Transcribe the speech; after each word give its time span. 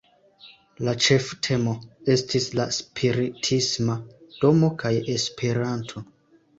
La 0.87 0.95
ĉeftemo 1.07 1.75
estis 2.15 2.49
"La 2.61 2.67
Spiritisma 2.79 4.01
Domo 4.43 4.75
kaj 4.85 4.97
Esperanto". 5.19 6.09